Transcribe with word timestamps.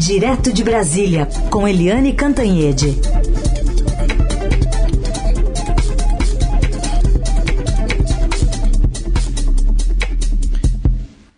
Direto 0.00 0.50
de 0.50 0.64
Brasília, 0.64 1.28
com 1.52 1.68
Eliane 1.68 2.14
Cantanhede. 2.14 2.86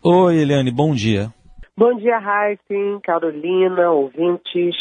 Oi, 0.00 0.36
Eliane, 0.36 0.70
bom 0.70 0.94
dia. 0.94 1.34
Bom 1.76 1.96
dia, 1.96 2.16
Raíssen, 2.20 3.00
Carolina, 3.02 3.90
ouvintes. 3.90 4.76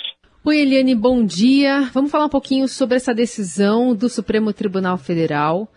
Oi, 0.45 0.61
Eliane, 0.61 0.93
bom 0.93 1.25
dia. 1.25 1.89
Vamos 1.91 2.11
falar 2.11 2.25
um 2.25 2.29
pouquinho 2.29 2.67
sobre 2.67 2.97
essa 2.97 3.15
decisão 3.15 3.95
do 3.95 4.07
Supremo 4.09 4.53
Tribunal 4.53 4.99
Federal 4.99 5.67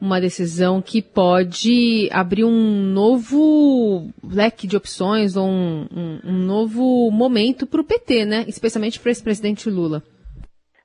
uma 0.00 0.20
decisão 0.20 0.80
que 0.80 1.02
pode 1.02 2.08
abrir 2.10 2.44
um 2.44 2.82
novo 2.92 4.08
leque 4.24 4.66
de 4.66 4.76
opções 4.76 5.36
ou 5.36 5.46
um, 5.46 5.86
um, 5.92 6.20
um 6.24 6.38
novo 6.46 7.10
momento 7.10 7.66
para 7.66 7.80
o 7.80 7.84
PT, 7.84 8.24
né? 8.24 8.44
Especialmente 8.48 8.98
para 8.98 9.10
esse 9.10 9.22
presidente 9.22 9.68
Lula. 9.68 10.02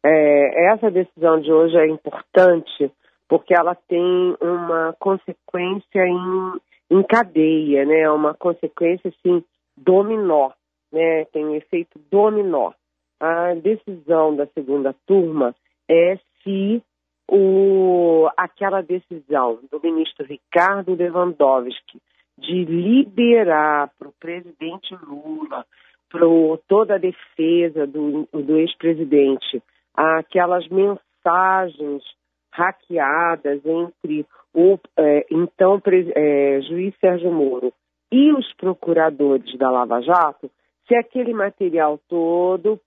É, 0.03 0.73
essa 0.73 0.91
decisão 0.91 1.39
de 1.39 1.51
hoje 1.51 1.77
é 1.77 1.87
importante 1.87 2.91
porque 3.27 3.55
ela 3.57 3.73
tem 3.73 4.35
uma 4.41 4.93
consequência 4.99 6.05
em, 6.05 6.53
em 6.91 7.03
cadeia, 7.03 7.85
né? 7.85 8.09
Uma 8.11 8.33
consequência 8.33 9.09
assim 9.09 9.43
dominó, 9.75 10.51
né? 10.91 11.25
Tem 11.25 11.45
um 11.45 11.55
efeito 11.55 11.99
dominó. 12.11 12.71
A 13.19 13.53
decisão 13.55 14.35
da 14.35 14.45
segunda 14.47 14.93
turma 15.07 15.55
é 15.89 16.17
se 16.43 16.83
o, 17.27 18.29
aquela 18.37 18.81
decisão 18.81 19.59
do 19.71 19.79
ministro 19.81 20.25
Ricardo 20.25 20.95
Lewandowski 20.95 21.99
de 22.37 22.65
liberar 22.65 23.91
para 23.97 24.09
o 24.09 24.13
presidente 24.19 24.95
Lula, 25.03 25.65
para 26.09 26.25
toda 26.67 26.95
a 26.95 26.99
defesa 26.99 27.87
do, 27.87 28.27
do 28.31 28.57
ex-presidente, 28.57 29.61
aquelas 29.93 30.67
mensagens 30.67 32.03
hackeadas 32.51 33.65
entre 33.65 34.25
o 34.53 34.79
é, 34.97 35.25
então 35.29 35.81
é, 36.15 36.61
juiz 36.61 36.93
Sérgio 36.99 37.31
Moro 37.31 37.73
e 38.11 38.31
os 38.31 38.53
procuradores 38.53 39.57
da 39.57 39.69
Lava 39.69 40.01
Jato, 40.01 40.49
se 40.87 40.95
aquele 40.95 41.33
material 41.33 41.99
todo 42.07 42.79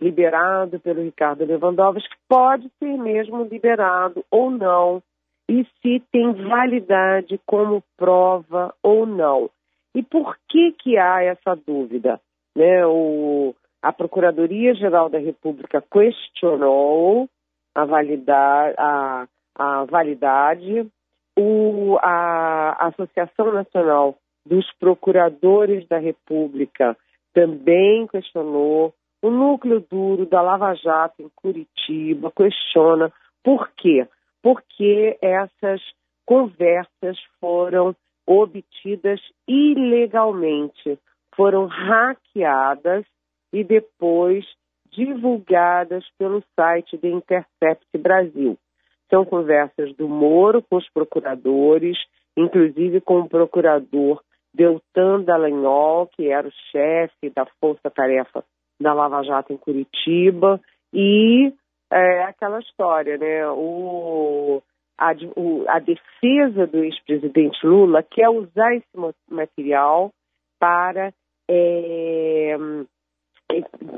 liberado 0.00 0.80
pelo 0.80 1.02
Ricardo 1.02 1.44
Lewandowski 1.44 2.14
pode 2.28 2.70
ser 2.78 2.96
mesmo 2.98 3.44
liberado 3.44 4.24
ou 4.30 4.50
não, 4.50 5.02
e 5.48 5.64
se 5.80 6.00
tem 6.10 6.32
validade 6.32 7.38
como 7.46 7.82
prova 7.96 8.74
ou 8.82 9.06
não. 9.06 9.50
E 9.94 10.02
por 10.02 10.36
que 10.48 10.72
que 10.72 10.96
há 10.96 11.22
essa 11.22 11.54
dúvida? 11.54 12.20
Né, 12.56 12.86
o, 12.86 13.54
a 13.82 13.92
Procuradoria-Geral 13.92 15.08
da 15.08 15.18
República 15.18 15.82
questionou 15.82 17.28
a 17.74 17.84
validade, 17.84 18.74
a, 18.78 19.26
a 19.56 19.84
validade 19.84 20.88
o, 21.36 21.98
a 22.00 22.86
Associação 22.88 23.52
Nacional 23.52 24.16
dos 24.46 24.66
Procuradores 24.78 25.86
da 25.88 25.98
República 25.98 26.96
também 27.32 28.06
questionou, 28.06 28.94
o 29.24 29.30
núcleo 29.30 29.80
duro 29.90 30.26
da 30.26 30.42
Lava 30.42 30.74
Jato 30.74 31.22
em 31.22 31.30
Curitiba 31.34 32.30
questiona 32.30 33.10
por 33.42 33.70
quê? 33.70 34.06
Porque 34.42 35.16
essas 35.22 35.80
conversas 36.26 37.18
foram 37.40 37.96
obtidas 38.26 39.18
ilegalmente, 39.48 40.98
foram 41.34 41.64
hackeadas 41.64 43.06
e 43.50 43.64
depois 43.64 44.44
divulgadas 44.90 46.04
pelo 46.18 46.44
site 46.54 46.98
do 46.98 47.06
Intercept 47.06 47.96
Brasil. 47.96 48.58
São 49.08 49.24
conversas 49.24 49.96
do 49.96 50.06
Moro 50.06 50.62
com 50.68 50.76
os 50.76 50.88
procuradores, 50.90 51.96
inclusive 52.36 53.00
com 53.00 53.20
o 53.20 53.28
procurador 53.28 54.22
Deltan 54.52 55.22
Dallagnol, 55.22 56.08
que 56.08 56.28
era 56.28 56.46
o 56.46 56.52
chefe 56.70 57.30
da 57.30 57.46
Força 57.58 57.90
Tarefa 57.90 58.44
da 58.84 58.92
Lava 58.92 59.22
Jato 59.22 59.50
em 59.50 59.56
Curitiba 59.56 60.60
e 60.92 61.50
é, 61.90 62.22
aquela 62.24 62.60
história, 62.60 63.16
né? 63.16 63.48
O, 63.48 64.62
a, 64.98 65.12
o, 65.36 65.64
a 65.66 65.78
defesa 65.78 66.66
do 66.66 66.84
ex-presidente 66.84 67.66
Lula 67.66 68.02
quer 68.02 68.28
usar 68.28 68.74
esse 68.74 68.86
material 69.28 70.12
para 70.60 71.14
é, 71.50 72.56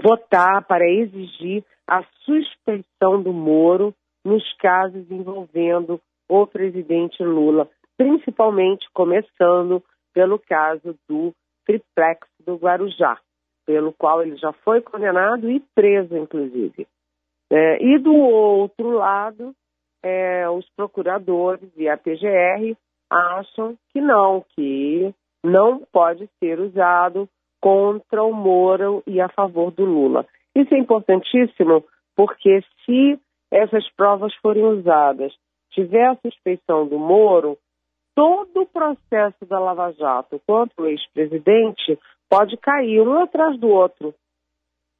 votar, 0.02 0.64
para 0.66 0.88
exigir 0.88 1.64
a 1.88 2.04
suspensão 2.24 3.20
do 3.20 3.32
Moro 3.32 3.92
nos 4.24 4.44
casos 4.58 5.10
envolvendo 5.10 6.00
o 6.28 6.46
presidente 6.46 7.22
Lula, 7.24 7.68
principalmente 7.96 8.86
começando 8.92 9.82
pelo 10.14 10.38
caso 10.38 10.96
do 11.08 11.32
triplex 11.64 12.20
do 12.44 12.54
Guarujá 12.54 13.18
pelo 13.66 13.92
qual 13.92 14.22
ele 14.22 14.36
já 14.36 14.52
foi 14.52 14.80
condenado 14.80 15.50
e 15.50 15.60
preso, 15.74 16.16
inclusive. 16.16 16.86
É, 17.50 17.82
e 17.82 17.98
do 17.98 18.14
outro 18.14 18.90
lado, 18.90 19.54
é, 20.02 20.48
os 20.48 20.68
procuradores 20.76 21.68
e 21.76 21.88
a 21.88 21.96
PGR 21.96 22.76
acham 23.10 23.76
que 23.92 24.00
não, 24.00 24.44
que 24.54 25.12
não 25.44 25.82
pode 25.92 26.28
ser 26.38 26.60
usado 26.60 27.28
contra 27.60 28.22
o 28.22 28.32
Moro 28.32 29.02
e 29.06 29.20
a 29.20 29.28
favor 29.28 29.70
do 29.70 29.84
Lula. 29.84 30.26
Isso 30.54 30.74
é 30.74 30.78
importantíssimo 30.78 31.84
porque 32.16 32.62
se 32.84 33.18
essas 33.50 33.88
provas 33.94 34.34
forem 34.36 34.64
usadas, 34.64 35.32
tiver 35.70 36.06
a 36.06 36.16
suspeição 36.16 36.86
do 36.86 36.98
Moro, 36.98 37.58
todo 38.14 38.62
o 38.62 38.66
processo 38.66 39.44
da 39.46 39.58
Lava 39.58 39.92
Jato 39.92 40.40
contra 40.46 40.82
o 40.82 40.86
ex-presidente 40.86 41.98
pode 42.28 42.56
cair 42.56 43.00
um 43.00 43.22
atrás 43.22 43.58
do 43.58 43.68
outro, 43.68 44.14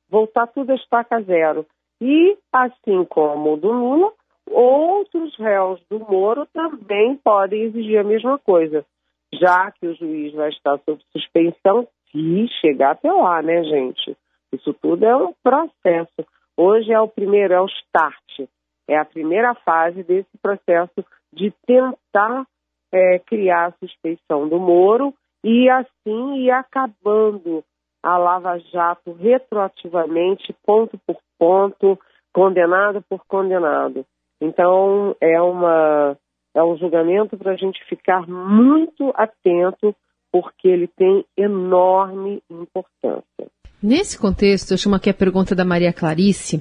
voltar 0.09 0.47
tudo 0.49 0.73
a 0.73 0.77
estaca 0.77 1.21
zero. 1.23 1.67
E, 2.01 2.37
assim 2.53 3.05
como 3.05 3.55
o 3.55 3.57
do 3.57 3.73
Lula, 3.73 4.13
outros 4.51 5.35
réus 5.39 5.81
do 5.91 5.99
Moro 5.99 6.47
também 6.53 7.17
podem 7.17 7.63
exigir 7.63 7.99
a 7.99 8.05
mesma 8.05 8.39
coisa, 8.39 8.85
já 9.33 9.71
que 9.71 9.87
o 9.87 9.95
juiz 9.95 10.33
vai 10.35 10.51
estar 10.51 10.79
sob 10.85 11.03
suspensão 11.13 11.89
se 12.11 12.49
chegar 12.61 12.93
até 12.93 13.11
lá, 13.11 13.43
né, 13.43 13.65
gente? 13.65 14.17
Isso 14.53 14.73
tudo 14.75 15.05
é 15.05 15.17
um 15.17 15.35
processo. 15.43 16.27
Hoje 16.57 16.93
é 16.93 17.01
o 17.01 17.09
primeiro, 17.09 17.53
é 17.53 17.61
o 17.61 17.67
start, 17.67 18.49
é 18.89 18.97
a 18.97 19.05
primeira 19.05 19.55
fase 19.55 20.03
desse 20.03 20.39
processo 20.41 21.05
de 21.33 21.53
tentar 21.67 22.47
é, 22.93 23.19
criar 23.19 23.67
a 23.67 23.73
suspeição 23.73 24.49
do 24.49 24.59
Moro 24.59 25.13
e 25.47 25.71
assim 25.71 26.39
ir 26.39 26.51
acabando 26.51 27.63
a 28.03 28.19
Lava 28.19 28.59
Jato 28.73 29.13
retroativamente, 29.13 30.53
ponto 30.67 30.99
por 31.07 31.17
ponto, 31.39 31.97
condenado 32.33 33.01
por 33.09 33.21
condenado. 33.29 34.05
Então, 34.41 35.15
é, 35.21 35.41
uma, 35.41 36.17
é 36.53 36.63
um 36.65 36.77
julgamento 36.77 37.39
para 37.39 37.53
a 37.53 37.57
gente 37.57 37.79
ficar 37.89 38.27
muito 38.27 39.13
atento, 39.15 39.95
porque 40.33 40.67
ele 40.67 40.89
tem 40.89 41.25
enorme 41.37 42.43
importância. 42.51 43.47
Nesse 43.81 44.19
contexto, 44.19 44.73
eu 44.73 44.79
chamo 44.79 44.97
aqui 44.97 45.09
a 45.11 45.15
pergunta 45.15 45.55
da 45.55 45.65
Maria 45.65 45.93
Clarice. 45.93 46.61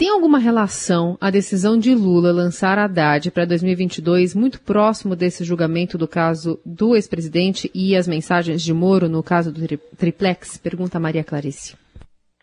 Tem 0.00 0.08
alguma 0.08 0.38
relação 0.38 1.18
a 1.20 1.30
decisão 1.30 1.78
de 1.78 1.94
Lula 1.94 2.32
lançar 2.32 2.78
Haddad 2.78 3.30
para 3.32 3.44
2022 3.44 4.34
muito 4.34 4.58
próximo 4.64 5.14
desse 5.14 5.44
julgamento 5.44 5.98
do 5.98 6.08
caso 6.08 6.58
do 6.64 6.96
ex-presidente 6.96 7.70
e 7.74 7.94
as 7.94 8.08
mensagens 8.08 8.62
de 8.62 8.72
Moro 8.72 9.10
no 9.10 9.22
caso 9.22 9.52
do 9.52 9.60
tri 9.60 9.76
triplex? 9.76 10.56
Pergunta 10.56 10.98
Maria 10.98 11.22
Clarice. 11.22 11.76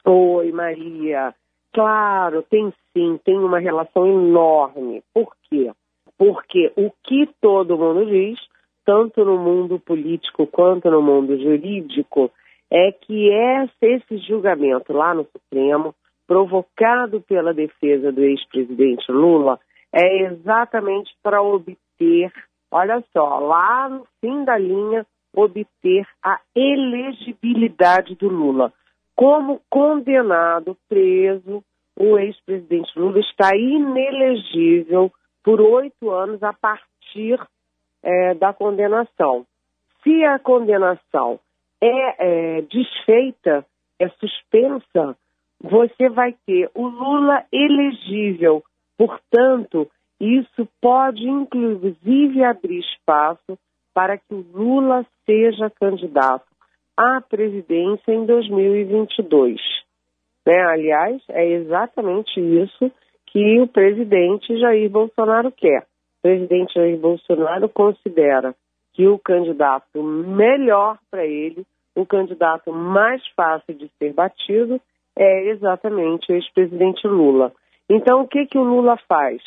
Oi, 0.06 0.51
Maria. 0.51 1.33
Claro, 1.74 2.44
tem 2.44 2.71
sim, 2.94 3.19
tem 3.25 3.36
uma 3.39 3.57
relação 3.57 4.06
enorme. 4.06 5.01
Por 5.12 5.33
quê? 5.50 5.71
Porque 6.15 6.71
o 6.77 6.92
que 7.03 7.27
todo 7.42 7.75
mundo 7.75 8.06
diz, 8.06 8.38
tanto 8.86 9.25
no 9.25 9.36
mundo 9.39 9.80
político 9.80 10.45
quanto 10.45 10.92
no 10.92 11.01
mundo 11.01 11.36
jurídico, 11.42 12.30
é 12.69 12.92
que 12.92 13.31
esse 13.81 14.18
julgamento 14.27 14.94
lá 14.94 15.15
no 15.15 15.25
Supremo 15.25 15.95
provocado 16.27 17.21
pela 17.21 17.53
defesa 17.53 18.12
do 18.12 18.21
ex-presidente 18.21 19.09
Lula 19.12 19.59
é 19.94 20.25
exatamente 20.25 21.15
para 21.24 21.41
obter, 21.41 22.31
olha 22.69 23.03
só, 23.13 23.39
lá 23.39 23.88
no 23.88 24.06
fim 24.19 24.44
da 24.44 24.57
linha, 24.57 25.06
obter 25.33 26.06
a 26.21 26.39
elegibilidade 26.53 28.15
do 28.15 28.27
Lula. 28.27 28.74
Como 29.15 29.62
condenado, 29.69 30.77
preso, 30.89 31.63
o 31.95 32.18
ex-presidente 32.19 32.91
Lula 33.00 33.19
está 33.19 33.56
inelegível 33.56 35.12
por 35.44 35.62
oito 35.62 36.12
anos 36.12 36.44
a 36.44 36.53
partir 36.53 37.39
é, 38.03 38.33
da 38.35 38.53
condenação. 38.53 39.45
Se 40.03 40.24
a 40.24 40.38
condenação 40.38 41.39
é, 41.81 42.57
é 42.57 42.62
desfeita, 42.62 43.65
é 44.00 44.09
suspensa, 44.09 45.15
você 45.62 46.09
vai 46.09 46.36
ter 46.45 46.69
o 46.74 46.88
Lula 46.88 47.44
elegível. 47.51 48.63
Portanto, 48.98 49.89
isso 50.19 50.68
pode 50.81 51.27
inclusive 51.27 52.44
abrir 52.44 52.80
espaço 52.80 53.57
para 53.94 54.18
que 54.18 54.33
o 54.33 54.45
Lula 54.54 55.06
seja 55.25 55.69
candidato 55.69 56.45
à 56.95 57.21
presidência 57.21 58.12
em 58.12 58.25
2022. 58.25 59.59
Né? 60.45 60.62
Aliás, 60.62 61.21
é 61.30 61.45
exatamente 61.45 62.39
isso 62.39 62.92
que 63.27 63.60
o 63.60 63.68
presidente 63.68 64.57
Jair 64.60 64.89
Bolsonaro 64.89 65.51
quer. 65.51 65.81
O 65.81 66.21
presidente 66.24 66.74
Jair 66.74 66.98
Bolsonaro 66.98 67.69
considera 67.69 68.56
que 68.94 69.07
o 69.07 69.19
candidato 69.19 70.01
melhor 70.01 70.98
para 71.12 71.25
ele, 71.25 71.63
o 71.94 72.06
candidato 72.06 72.74
mais 72.74 73.21
fácil 73.36 73.75
de 73.75 73.88
ser 74.00 74.13
batido, 74.13 74.81
é 75.18 75.50
exatamente 75.50 76.31
o 76.31 76.36
ex-presidente 76.36 77.08
Lula. 77.08 77.52
Então, 77.90 78.22
o 78.22 78.28
que, 78.28 78.46
que 78.46 78.58
o 78.58 78.64
Lula 78.64 78.98
faz 79.08 79.42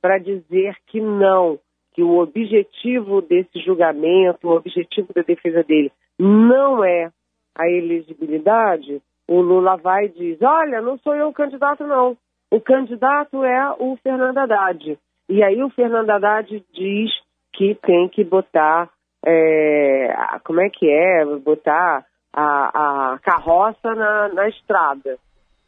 para 0.00 0.18
dizer 0.18 0.76
que 0.86 1.00
não, 1.00 1.58
que 1.94 2.02
o 2.02 2.18
objetivo 2.18 3.20
desse 3.22 3.58
julgamento, 3.60 4.48
o 4.48 4.56
objetivo 4.56 5.12
da 5.14 5.22
defesa 5.22 5.62
dele 5.62 5.90
não 6.18 6.84
é 6.84 7.10
a 7.58 7.68
elegibilidade? 7.68 9.02
o 9.28 9.40
Lula 9.40 9.76
vai 9.76 10.06
e 10.06 10.08
diz: 10.10 10.38
Olha, 10.42 10.80
não 10.80 10.98
sou 10.98 11.14
eu 11.14 11.28
o 11.28 11.32
candidato, 11.32 11.86
não. 11.86 12.16
O 12.50 12.60
candidato 12.60 13.44
é 13.44 13.74
o 13.78 13.96
Fernando 14.02 14.38
Haddad. 14.38 14.98
E 15.28 15.42
aí 15.42 15.62
o 15.62 15.70
Fernando 15.70 16.10
Haddad 16.10 16.64
diz 16.72 17.10
que 17.52 17.74
tem 17.74 18.08
que 18.08 18.22
botar. 18.24 18.88
É, 19.24 20.14
como 20.44 20.60
é 20.60 20.70
que 20.70 20.88
é? 20.88 21.24
Botar 21.24 22.04
a, 22.32 22.42
a 22.42 22.95
carroça 23.18 23.94
na, 23.94 24.28
na 24.28 24.48
estrada. 24.48 25.18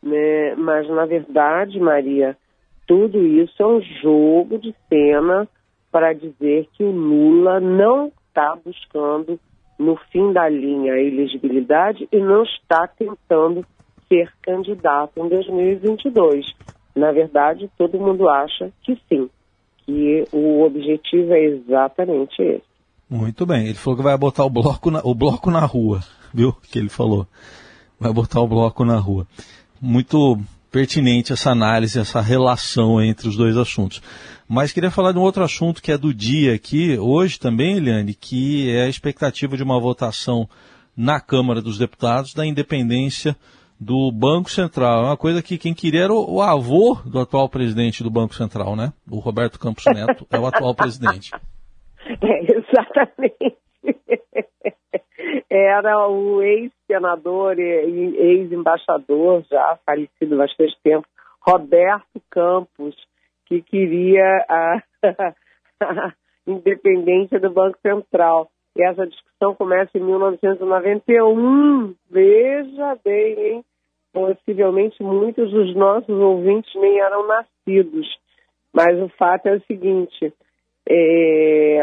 Né? 0.03 0.55
Mas, 0.57 0.89
na 0.89 1.07
verdade, 1.07 1.79
Maria, 1.79 2.37
tudo 2.87 3.19
isso 3.25 3.63
é 3.63 3.67
um 3.67 3.81
jogo 4.03 4.59
de 4.59 4.75
cena 4.89 5.49
para 5.91 6.13
dizer 6.13 6.69
que 6.75 6.85
o 6.85 6.91
Lula 6.91 7.61
não 7.61 8.13
está 8.29 8.57
buscando 8.65 9.39
no 9.79 9.97
fim 10.11 10.33
da 10.33 10.49
linha 10.49 10.95
a 10.95 11.01
elegibilidade 11.01 12.09
e 12.11 12.19
não 12.19 12.43
está 12.43 12.87
tentando 12.87 13.65
ser 14.09 14.33
candidato 14.43 15.13
em 15.17 15.29
2022. 15.29 16.47
Na 16.97 17.13
verdade, 17.13 17.71
todo 17.79 18.01
mundo 18.01 18.29
acha 18.29 18.73
que 18.83 18.99
sim, 19.09 19.31
que 19.85 20.25
o 20.33 20.63
objetivo 20.63 21.33
é 21.33 21.45
exatamente 21.45 22.43
esse. 22.43 22.69
Muito 23.09 23.47
bem, 23.47 23.67
ele 23.67 23.75
falou 23.75 23.97
que 23.97 24.03
vai 24.03 24.19
botar 24.19 24.45
o 24.45 24.51
bloco 24.51 24.91
na, 24.91 25.01
o 25.03 25.15
bloco 25.15 25.51
na 25.51 25.65
rua, 25.65 26.01
viu? 26.35 26.55
Que 26.71 26.79
ele 26.79 26.89
falou. 26.89 27.27
Vai 27.99 28.13
botar 28.13 28.41
o 28.41 28.49
bloco 28.49 28.85
na 28.85 28.97
rua. 28.97 29.27
Muito 29.81 30.39
pertinente 30.71 31.33
essa 31.33 31.51
análise, 31.51 31.99
essa 31.99 32.21
relação 32.21 33.03
entre 33.03 33.29
os 33.29 33.37
dois 33.37 33.57
assuntos. 33.57 34.03
Mas 34.49 34.73
queria 34.73 34.91
falar 34.91 35.13
de 35.13 35.19
um 35.19 35.23
outro 35.23 35.43
assunto 35.43 35.83
que 35.83 35.93
é 35.93 35.99
do 35.99 36.13
dia 36.15 36.55
aqui, 36.55 36.99
hoje 36.99 37.39
também, 37.39 37.77
Eliane, 37.77 38.15
que 38.15 38.71
é 38.71 38.85
a 38.85 38.89
expectativa 38.89 39.57
de 39.57 39.63
uma 39.63 39.81
votação 39.81 40.49
na 40.97 41.21
Câmara 41.21 41.61
dos 41.61 41.79
Deputados 41.79 42.35
da 42.35 42.47
independência 42.47 43.37
do 43.79 44.11
Banco 44.11 44.51
Central. 44.51 45.05
É 45.05 45.07
uma 45.07 45.17
coisa 45.17 45.43
que 45.43 45.59
quem 45.59 45.73
queria 45.73 46.05
era 46.05 46.13
o, 46.13 46.37
o 46.37 46.43
avô 46.43 46.99
do 47.05 47.21
atual 47.21 47.49
presidente 47.49 48.03
do 48.03 48.11
Banco 48.11 48.35
Central, 48.35 48.75
né? 48.75 48.93
O 49.09 49.19
Roberto 49.19 49.59
Campos 49.59 49.85
Neto 49.87 50.27
é 50.31 50.39
o 50.39 50.47
atual 50.47 50.75
presidente. 50.75 51.31
É, 52.23 52.41
exatamente. 52.41 53.59
Era 55.51 56.07
o 56.09 56.43
ex-senador 56.43 57.59
e 57.59 58.17
ex-embaixador, 58.17 59.45
já 59.51 59.79
falecido 59.87 60.35
há 60.35 60.39
bastante 60.39 60.77
tempo, 60.83 61.07
Roberto 61.41 62.21
Campos, 62.31 62.95
que 63.47 63.63
queria 63.63 64.45
a, 64.49 64.83
independência 66.47 67.41
do 67.41 67.51
Banco 67.51 67.79
Central. 67.81 68.51
E 68.77 68.83
essa 68.83 69.07
discussão 69.07 69.55
começa 69.55 69.97
em 69.97 70.03
1991. 70.03 71.95
Veja 72.11 72.99
bem, 73.03 73.41
hein? 73.41 73.65
Possivelmente 74.13 75.03
muitos 75.03 75.51
dos 75.51 75.75
nossos 75.75 76.15
ouvintes 76.15 76.73
nem 76.75 77.01
eram 77.01 77.27
nascidos. 77.27 78.07
Mas 78.73 79.01
o 79.01 79.09
fato 79.11 79.47
é 79.47 79.57
o 79.57 79.63
seguinte: 79.63 80.33
é, 80.89 81.81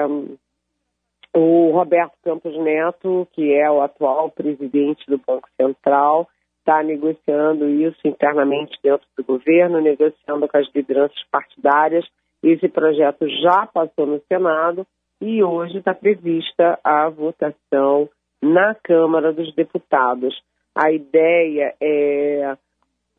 o 1.36 1.72
Roberto 1.72 2.14
Campos 2.24 2.58
Neto, 2.58 3.28
que 3.34 3.54
é 3.54 3.70
o 3.70 3.82
atual 3.82 4.32
presidente 4.32 5.06
do 5.06 5.18
Banco 5.18 5.50
Central, 5.60 6.30
está 6.60 6.82
negociando 6.82 7.70
isso 7.70 8.00
internamente 8.06 8.80
dentro 8.82 9.06
do 9.18 9.24
governo, 9.24 9.82
negociando 9.82 10.48
com 10.48 10.58
as 10.58 10.68
lideranças 10.74 11.22
partidárias. 11.30 12.06
Esse 12.42 12.70
projeto 12.70 13.28
já 13.28 13.68
passou 13.68 14.08
no 14.08 14.22
Senado 14.28 14.88
e 15.22 15.44
hoje 15.44 15.78
está 15.78 15.94
prevista 15.94 16.80
a 16.82 17.10
votação 17.10 18.10
na 18.42 18.74
Câmara 18.76 19.34
dos 19.34 19.54
Deputados. 19.56 20.42
A 20.74 20.92
ideia 20.92 21.76
é, 21.82 22.56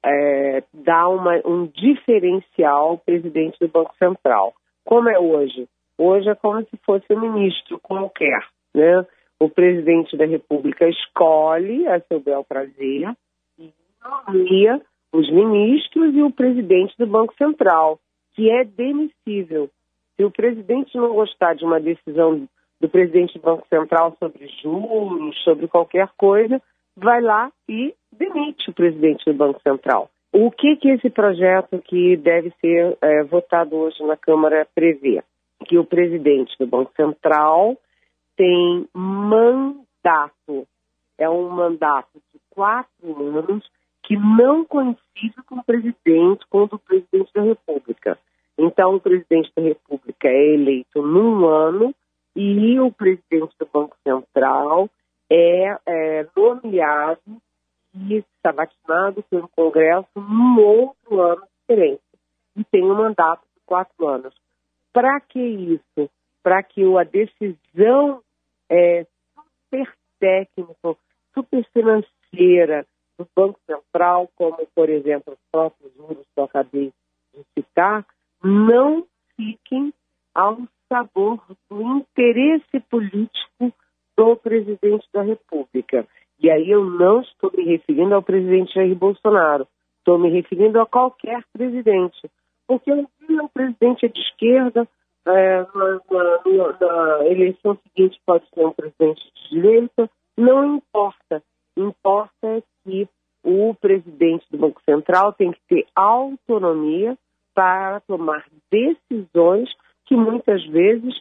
é 0.04 0.62
dar 0.72 1.08
uma, 1.08 1.40
um 1.44 1.66
diferencial 1.66 2.88
ao 2.88 2.98
presidente 2.98 3.58
do 3.60 3.68
Banco 3.68 3.94
Central. 3.98 4.54
Como 4.84 5.08
é 5.08 5.18
hoje? 5.18 5.68
Hoje 5.98 6.28
é 6.28 6.34
como 6.34 6.60
se 6.62 6.76
fosse 6.84 7.06
um 7.12 7.20
ministro 7.20 7.78
qualquer, 7.80 8.46
né? 8.74 9.06
O 9.38 9.48
presidente 9.48 10.16
da 10.16 10.24
República 10.24 10.88
escolhe 10.88 11.86
a 11.86 12.00
seu 12.00 12.20
bel 12.20 12.44
prazer 12.44 13.14
nomeia 14.26 14.80
os 15.12 15.30
ministros 15.30 16.14
e 16.14 16.22
o 16.22 16.30
presidente 16.30 16.94
do 16.98 17.06
Banco 17.06 17.34
Central, 17.36 17.98
que 18.34 18.50
é 18.50 18.64
demissível. 18.64 19.70
Se 20.16 20.24
o 20.24 20.30
presidente 20.30 20.96
não 20.96 21.14
gostar 21.14 21.54
de 21.54 21.64
uma 21.64 21.80
decisão 21.80 22.48
do 22.80 22.88
presidente 22.88 23.38
do 23.38 23.42
Banco 23.42 23.66
Central 23.68 24.16
sobre 24.18 24.46
juros, 24.62 25.36
sobre 25.42 25.66
qualquer 25.68 26.08
coisa, 26.16 26.60
vai 26.96 27.20
lá 27.20 27.50
e 27.68 27.94
demite 28.12 28.70
o 28.70 28.74
presidente 28.74 29.24
do 29.26 29.34
Banco 29.34 29.60
Central. 29.62 30.10
O 30.32 30.50
que, 30.50 30.76
que 30.76 30.88
esse 30.88 31.08
projeto 31.08 31.78
que 31.78 32.16
deve 32.16 32.52
ser 32.60 32.96
é, 33.00 33.22
votado 33.24 33.76
hoje 33.76 34.02
na 34.02 34.16
Câmara 34.16 34.66
prevê? 34.74 35.22
Que 35.68 35.78
o 35.78 35.84
presidente 35.84 36.56
do 36.58 36.66
Banco 36.66 36.92
Central 36.94 37.76
tem 38.36 38.88
mandato. 38.94 40.66
É 41.18 41.28
um 41.28 41.48
mandato 41.48 42.22
de 42.32 42.40
quatro 42.50 43.38
anos 43.38 43.68
que 44.02 44.16
não 44.16 44.64
coincide 44.64 45.42
com 45.46 45.56
o 45.56 45.64
presidente, 45.64 46.46
com 46.48 46.62
o 46.62 46.78
presidente 46.78 47.32
da 47.34 47.42
República. 47.42 48.18
Então, 48.56 48.94
o 48.94 49.00
presidente 49.00 49.50
da 49.56 49.62
República 49.62 50.28
é 50.28 50.54
eleito 50.54 51.02
num 51.02 51.46
ano 51.46 51.94
e 52.34 52.78
o 52.78 52.92
presidente 52.92 53.54
do 53.58 53.66
Banco 53.72 53.96
Central 54.06 54.88
é, 55.30 55.76
é 55.86 56.26
nomeado 56.36 57.20
e 57.94 58.22
sabatinado 58.42 59.22
pelo 59.24 59.48
Congresso 59.48 60.08
num 60.14 60.60
outro 60.60 61.20
ano 61.20 61.42
diferente. 61.60 62.02
E 62.54 62.64
tem 62.64 62.84
um 62.84 62.94
mandato 62.94 63.42
de 63.54 63.60
quatro 63.66 64.06
anos. 64.06 64.34
Para 64.96 65.20
que 65.20 65.38
isso? 65.38 66.10
Para 66.42 66.62
que 66.62 66.82
a 66.96 67.04
decisão 67.04 68.22
é, 68.70 69.06
super 69.68 69.92
técnica, 70.18 70.96
super 71.34 71.66
financeira, 71.70 72.86
do 73.18 73.28
Banco 73.36 73.60
Central, 73.66 74.30
como, 74.36 74.56
por 74.74 74.88
exemplo, 74.88 75.34
os 75.34 75.38
próprios 75.52 75.92
juros 75.94 76.26
que 76.34 76.40
eu 76.40 76.44
acabei 76.44 76.92
de 77.34 77.44
citar, 77.52 78.06
não 78.42 79.06
fiquem 79.36 79.92
ao 80.34 80.60
sabor 80.88 81.42
do 81.68 81.82
interesse 81.98 82.80
político 82.88 83.74
do 84.16 84.34
presidente 84.36 85.06
da 85.12 85.20
República. 85.20 86.08
E 86.40 86.50
aí 86.50 86.70
eu 86.70 86.82
não 86.86 87.20
estou 87.20 87.52
me 87.54 87.64
referindo 87.64 88.14
ao 88.14 88.22
presidente 88.22 88.72
Jair 88.72 88.96
Bolsonaro, 88.96 89.68
estou 89.98 90.18
me 90.18 90.30
referindo 90.30 90.80
a 90.80 90.86
qualquer 90.86 91.44
presidente. 91.52 92.30
Porque 92.66 92.92
um 92.92 93.06
o 93.42 93.48
presidente 93.48 94.06
é 94.06 94.08
de 94.08 94.20
esquerda, 94.20 94.88
é, 95.26 95.58
na, 95.74 96.00
na, 96.10 97.18
na, 97.18 97.26
eleição 97.26 97.78
seguinte 97.82 98.20
pode 98.24 98.48
ser 98.50 98.64
um 98.64 98.72
presidente 98.72 99.20
de 99.34 99.50
direita, 99.50 100.10
não 100.36 100.76
importa. 100.76 101.42
Importa 101.76 102.62
que 102.84 103.08
o 103.44 103.74
presidente 103.74 104.46
do 104.50 104.58
Banco 104.58 104.80
Central 104.82 105.32
tem 105.32 105.52
que 105.52 105.60
ter 105.68 105.86
autonomia 105.94 107.16
para 107.54 108.00
tomar 108.00 108.44
decisões 108.70 109.68
que 110.06 110.16
muitas 110.16 110.64
vezes 110.66 111.14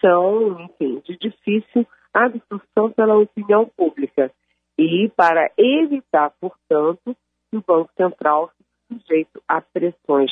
são, 0.00 0.60
enfim, 0.60 1.00
de 1.04 1.16
difícil 1.16 1.86
absorção 2.12 2.90
pela 2.92 3.16
opinião 3.16 3.70
pública. 3.76 4.30
E 4.78 5.10
para 5.16 5.50
evitar, 5.56 6.32
portanto, 6.40 7.16
que 7.50 7.56
o 7.56 7.64
Banco 7.66 7.90
Central 7.96 8.50
seja 8.50 9.00
sujeito 9.00 9.42
a 9.48 9.60
pressões 9.60 10.30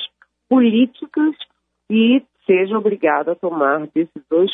políticas 0.48 1.34
e 1.90 2.22
seja 2.46 2.78
obrigado 2.78 3.30
a 3.30 3.34
tomar 3.34 3.86
decisões 3.88 4.50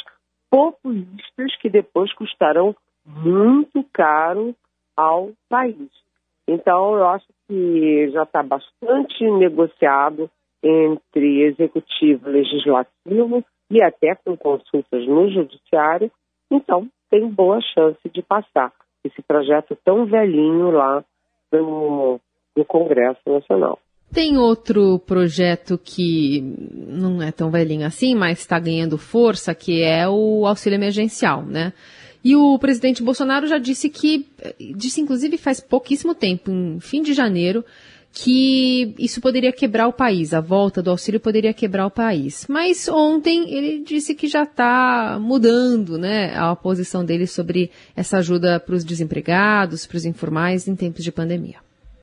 populistas 0.51 1.57
que 1.61 1.69
depois 1.69 2.13
custarão 2.15 2.75
muito 3.07 3.85
caro 3.93 4.55
ao 4.97 5.31
país. 5.49 5.91
Então, 6.47 6.97
eu 6.97 7.07
acho 7.09 7.27
que 7.47 8.11
já 8.11 8.25
está 8.25 8.43
bastante 8.43 9.25
negociado 9.31 10.31
entre 10.63 11.43
executivo 11.45 12.29
legislativo 12.29 13.45
e 13.71 13.83
até 13.83 14.15
com 14.17 14.37
consultas 14.37 15.07
no 15.07 15.31
judiciário. 15.31 16.11
Então, 16.51 16.89
tem 17.09 17.29
boa 17.29 17.61
chance 17.61 18.01
de 18.13 18.23
passar 18.23 18.73
esse 19.05 19.23
projeto 19.23 19.77
tão 19.85 20.05
velhinho 20.07 20.71
lá 20.71 21.05
no, 21.53 22.21
no 22.57 22.65
Congresso 22.65 23.21
Nacional. 23.27 23.79
Tem 24.13 24.37
outro 24.37 24.99
projeto 25.01 25.79
que 25.83 26.41
não 26.87 27.23
é 27.23 27.31
tão 27.31 27.51
velhinho 27.51 27.87
assim, 27.87 28.15
mas 28.15 28.41
está 28.41 28.59
ganhando 28.59 28.99
força, 28.99 29.55
que 29.55 29.83
é 29.83 30.09
o 30.09 30.47
auxílio 30.47 30.77
emergencial, 30.77 31.45
né? 31.45 31.73
E 32.23 32.37
o 32.37 32.59
presidente 32.59 33.03
Bolsonaro 33.03 33.47
já 33.47 33.57
disse 33.57 33.89
que, 33.89 34.27
disse 34.77 35.01
inclusive 35.01 35.39
faz 35.39 35.61
pouquíssimo 35.61 36.15
tempo, 36.15 36.51
em 36.51 36.79
fim 36.81 37.03
de 37.03 37.15
janeiro, 37.15 37.65
que 38.13 38.95
isso 38.99 39.21
poderia 39.21 39.53
quebrar 39.53 39.87
o 39.87 39.93
país, 39.93 40.35
a 40.35 40.41
volta 40.41 40.83
do 40.83 40.91
auxílio 40.91 41.21
poderia 41.21 41.55
quebrar 41.55 41.87
o 41.87 41.91
país. 41.91 42.47
Mas 42.49 42.89
ontem 42.89 43.55
ele 43.55 43.79
disse 43.79 44.15
que 44.15 44.27
já 44.27 44.43
está 44.43 45.19
mudando 45.21 45.97
né, 45.97 46.35
a 46.37 46.55
posição 46.57 47.05
dele 47.05 47.27
sobre 47.27 47.71
essa 47.97 48.19
ajuda 48.19 48.59
para 48.59 48.75
os 48.75 48.85
desempregados, 48.85 49.87
para 49.87 49.97
os 49.97 50.05
informais 50.05 50.67
em 50.67 50.75
tempos 50.75 51.05
de 51.05 51.13
pandemia. 51.13 51.59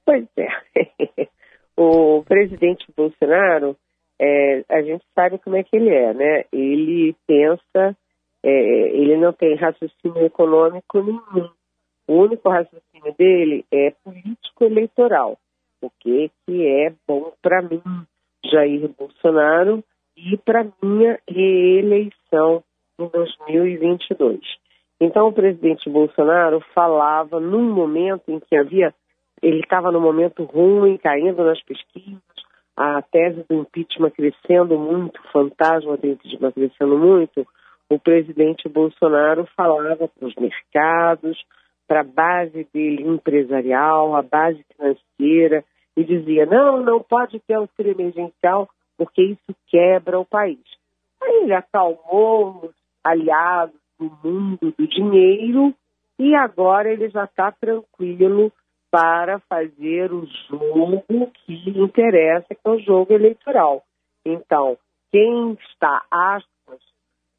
Pois 0.06 0.26
é. 0.38 1.28
o 1.78 2.24
presidente 2.24 2.86
Bolsonaro, 2.96 3.78
é, 4.20 4.64
a 4.68 4.82
gente 4.82 5.06
sabe 5.14 5.38
como 5.38 5.56
é 5.56 5.64
que 5.64 5.76
ele 5.76 5.90
é, 5.90 6.14
né? 6.14 6.44
Ele 6.52 7.16
pensa, 7.28 7.96
é, 8.44 8.50
ele 8.50 9.16
não 9.18 9.32
tem 9.32 9.56
raciocínio 9.56 10.26
econômico 10.26 11.02
nenhum. 11.02 11.50
O 12.08 12.14
único 12.24 12.50
raciocínio 12.50 13.14
dele 13.18 13.66
é 13.72 13.92
político-eleitoral 14.04 15.38
o 15.82 15.90
que, 16.00 16.32
que 16.46 16.66
é 16.66 16.94
bom 17.08 17.32
para 17.42 17.62
mim, 17.62 17.82
Jair 18.46 18.90
Bolsonaro, 18.98 19.84
e 20.16 20.38
para 20.38 20.68
minha 20.82 21.20
reeleição 21.30 22.64
em 23.00 23.08
2022. 23.08 24.40
Então, 25.00 25.28
o 25.28 25.34
presidente 25.34 25.88
Bolsonaro 25.90 26.60
falava 26.74 27.40
num 27.40 27.72
momento 27.72 28.24
em 28.30 28.40
que 28.40 28.56
havia, 28.56 28.94
ele 29.42 29.60
estava 29.60 29.92
num 29.92 30.02
momento 30.02 30.44
ruim, 30.44 30.98
caindo 30.98 31.44
nas 31.44 31.62
pesquisas, 31.62 32.22
a 32.76 33.02
tese 33.02 33.44
do 33.50 33.62
impeachment 33.62 34.12
crescendo 34.12 34.78
muito, 34.78 35.20
o 35.20 35.32
fantasma 35.32 35.98
do 35.98 36.08
impeachment 36.08 36.52
crescendo 36.52 36.98
muito, 36.98 37.48
o 37.90 38.00
presidente 38.00 38.68
Bolsonaro 38.68 39.48
falava 39.56 40.08
para 40.08 40.28
os 40.28 40.36
mercados, 40.36 41.44
para 41.88 42.02
a 42.02 42.04
base 42.04 42.68
dele 42.74 43.04
empresarial, 43.04 44.16
a 44.16 44.22
base 44.22 44.64
financeira, 44.76 45.64
e 45.96 46.04
dizia: 46.04 46.46
não, 46.46 46.84
não 46.84 47.02
pode 47.02 47.40
ter 47.40 47.54
auxílio 47.54 47.94
emergencial, 47.94 48.70
porque 48.98 49.24
isso 49.24 49.56
quebra 49.68 50.20
o 50.20 50.26
país. 50.26 50.60
Aí 51.22 51.44
ele 51.44 51.54
acalmou 51.54 52.66
os 52.66 52.76
aliados 53.04 53.80
do 53.98 54.12
mundo 54.24 54.74
do 54.78 54.88
dinheiro 54.88 55.74
e 56.20 56.36
agora 56.36 56.92
ele 56.92 57.10
já 57.10 57.24
está 57.24 57.52
tranquilo 57.52 58.52
para 58.90 59.40
fazer 59.40 60.12
o 60.12 60.26
jogo 60.50 61.32
que 61.34 61.70
interessa, 61.70 62.48
que 62.50 62.62
é 62.64 62.70
o 62.70 62.80
jogo 62.80 63.14
eleitoral. 63.14 63.84
Então, 64.26 64.78
quem 65.12 65.54
está, 65.54 66.04
aspas, 66.10 66.80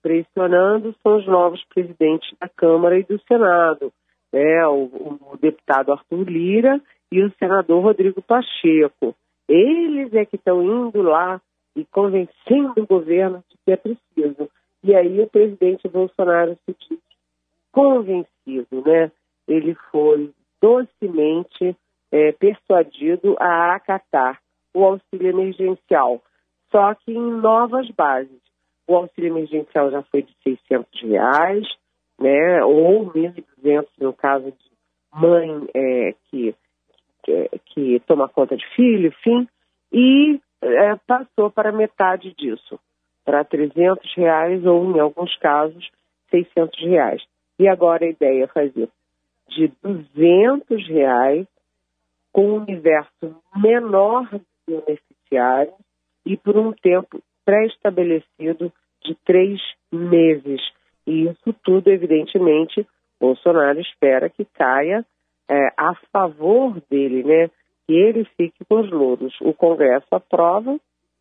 pressionando 0.02 0.94
são 1.02 1.16
os 1.16 1.26
novos 1.26 1.64
presidentes 1.72 2.30
da 2.40 2.48
Câmara 2.48 2.98
e 2.98 3.04
do 3.04 3.20
Senado 3.26 3.92
né, 4.32 4.66
o, 4.66 5.18
o 5.32 5.36
deputado 5.40 5.92
Arthur 5.92 6.28
Lira 6.28 6.80
e 7.10 7.22
o 7.22 7.32
senador 7.38 7.82
Rodrigo 7.82 8.22
Pacheco. 8.22 9.14
Eles 9.48 10.12
é 10.14 10.24
que 10.24 10.36
estão 10.36 10.62
indo 10.62 11.00
lá 11.02 11.40
e 11.74 11.84
convencendo 11.86 12.74
o 12.76 12.86
governo 12.86 13.42
de 13.48 13.56
que 13.64 13.72
é 13.72 13.76
preciso. 13.76 14.50
E 14.82 14.94
aí 14.94 15.20
o 15.20 15.28
presidente 15.28 15.88
Bolsonaro 15.88 16.56
se 16.64 16.76
diz 16.88 16.98
convencido, 17.72 18.82
né? 18.84 19.10
Ele 19.46 19.74
foi 19.90 20.30
docemente 20.60 21.76
é, 22.10 22.32
persuadido 22.32 23.36
a 23.38 23.74
acatar 23.74 24.40
o 24.74 24.84
auxílio 24.84 25.30
emergencial, 25.30 26.22
só 26.70 26.94
que 26.94 27.12
em 27.12 27.40
novas 27.40 27.88
bases. 27.90 28.40
O 28.86 28.96
auxílio 28.96 29.32
emergencial 29.32 29.90
já 29.90 30.02
foi 30.04 30.22
de 30.22 30.34
600 30.42 31.02
reais, 31.02 31.66
né, 32.18 32.64
ou 32.64 33.12
1.200 33.12 33.86
no 34.00 34.12
caso 34.12 34.50
de 34.50 34.68
mãe 35.14 35.68
é, 35.74 36.14
que, 36.30 36.54
que, 37.22 37.50
que, 37.66 38.00
toma 38.06 38.28
conta 38.28 38.56
de 38.56 38.66
filho, 38.74 39.08
enfim, 39.08 39.48
e 39.92 40.40
é, 40.62 40.96
passou 41.06 41.50
para 41.50 41.72
metade 41.72 42.34
disso, 42.34 42.78
para 43.24 43.44
300 43.44 44.14
reais 44.14 44.64
ou, 44.64 44.96
em 44.96 45.00
alguns 45.00 45.36
casos, 45.36 45.90
600 46.30 46.80
reais. 46.80 47.22
E 47.58 47.68
agora 47.68 48.04
a 48.04 48.10
ideia 48.10 48.44
é 48.44 48.46
fazer 48.48 48.88
de 49.48 49.72
200 49.82 50.88
reais 50.88 51.46
com 52.32 52.50
um 52.50 52.62
universo 52.62 53.42
menor 53.56 54.28
de 54.30 54.40
beneficiários 54.66 55.74
e 56.24 56.36
por 56.36 56.56
um 56.56 56.72
tempo 56.72 57.22
pré-estabelecido 57.44 58.72
de 59.02 59.14
três 59.24 59.60
meses 59.90 60.60
e 61.08 61.24
isso 61.24 61.54
tudo, 61.64 61.88
evidentemente, 61.88 62.86
Bolsonaro 63.18 63.80
espera 63.80 64.28
que 64.28 64.44
caia 64.44 65.06
é, 65.50 65.72
a 65.74 65.94
favor 66.12 66.78
dele, 66.90 67.24
né? 67.24 67.48
Que 67.86 67.94
ele 67.94 68.24
fique 68.36 68.62
com 68.66 68.82
os 68.82 68.90
louros. 68.90 69.34
O 69.40 69.54
Congresso 69.54 70.06
aprova, 70.10 70.78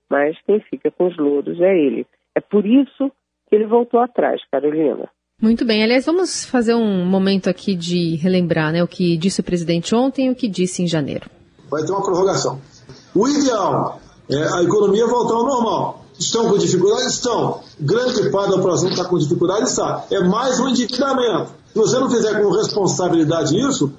mas 0.09 0.37
quem 0.41 0.59
fica 0.59 0.91
com 0.91 1.07
os 1.07 1.15
louros 1.15 1.61
é 1.61 1.73
ele. 1.73 2.05
É 2.35 2.41
por 2.41 2.65
isso 2.65 3.09
que 3.47 3.55
ele 3.55 3.65
voltou 3.65 4.01
atrás, 4.01 4.43
Carolina. 4.51 5.09
Muito 5.39 5.63
bem. 5.63 5.83
Aliás, 5.83 6.03
vamos 6.03 6.45
fazer 6.45 6.73
um 6.73 7.05
momento 7.05 7.47
aqui 7.47 7.75
de 7.75 8.15
relembrar 8.15 8.71
né, 8.71 8.81
o 8.81 8.87
que 8.87 9.15
disse 9.15 9.39
o 9.39 9.43
presidente 9.43 9.93
ontem 9.93 10.25
e 10.25 10.31
o 10.31 10.35
que 10.35 10.47
disse 10.47 10.81
em 10.81 10.87
janeiro. 10.87 11.29
Vai 11.69 11.83
ter 11.83 11.91
uma 11.91 12.01
prorrogação. 12.01 12.59
O 13.13 13.27
ideal 13.27 14.01
é 14.27 14.53
a 14.55 14.63
economia 14.63 15.05
voltar 15.05 15.35
ao 15.35 15.45
normal. 15.45 16.05
Estão 16.17 16.49
com 16.49 16.57
dificuldade? 16.57 17.05
Estão. 17.05 17.61
Grande 17.79 18.31
parte 18.31 18.49
da 18.49 18.55
população 18.55 18.89
está 18.89 19.05
com 19.05 19.15
dificuldade? 19.19 19.69
Está. 19.69 20.05
É 20.09 20.19
mais 20.21 20.59
um 20.59 20.69
endividamento. 20.69 21.51
Se 21.71 21.75
você 21.77 21.99
não 21.99 22.09
fizer 22.09 22.41
com 22.41 22.49
responsabilidade 22.49 23.55
isso, 23.59 23.93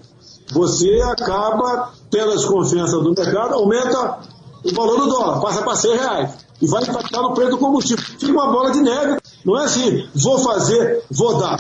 você 0.53 1.01
acaba 1.05 1.93
tendo 2.11 2.33
a 2.33 2.35
desconfiança 2.35 2.99
do 2.99 3.15
mercado, 3.15 3.55
aumenta 3.55 4.19
o 4.65 4.75
valor 4.75 4.99
do 5.03 5.07
dólar, 5.07 5.41
passa 5.41 5.63
para 5.63 5.77
100 5.77 5.97
reais 5.99 6.48
e 6.61 6.67
vai 6.67 6.83
impactar 6.83 7.23
no 7.23 7.35
preço 7.35 7.51
do 7.51 7.59
combustível. 7.59 8.05
Fica 8.05 8.33
uma 8.33 8.51
bola 8.51 8.71
de 8.73 8.81
neve. 8.81 9.19
Não 9.45 9.59
é 9.59 9.65
assim, 9.65 10.09
vou 10.15 10.39
fazer, 10.39 11.03
vou 11.11 11.39
dar. 11.39 11.59